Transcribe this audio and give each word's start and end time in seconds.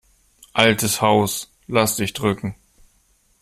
Altes 0.53 0.99
Haus, 0.99 1.53
lass 1.67 1.97
dich 1.97 2.13
drücken! 2.13 2.55